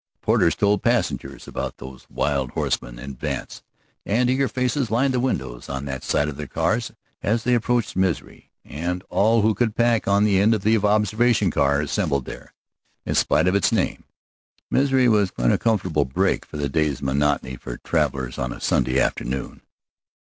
[0.23, 3.61] Porters told passengers about these wild horsemen in advance,
[4.03, 7.95] and eager faces lined the windows on that side of the cars as they approached
[7.95, 12.51] Misery, and all who could pack on the end of the observation car assembled there.
[13.05, 14.05] In spite of its name,
[14.71, 18.99] Misery was quite a comfortable break in the day's monotony for travelers on a Sunday
[18.99, 19.61] afternoon.